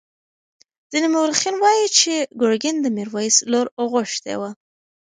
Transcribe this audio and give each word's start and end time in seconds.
ځینې 0.91 1.07
مورخین 1.13 1.55
وایي 1.59 1.87
چې 1.99 2.13
ګرګین 2.41 2.77
د 2.81 2.87
میرویس 2.97 3.37
لور 3.51 3.67
غوښتې 3.91 4.35
وه. 4.39 4.51